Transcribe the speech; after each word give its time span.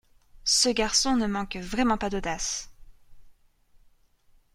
Ce 0.45 0.67
garçon 0.67 1.15
ne 1.15 1.27
manque 1.27 1.57
vraiment 1.57 1.95
pas 1.99 2.09
d'audace. 2.09 2.71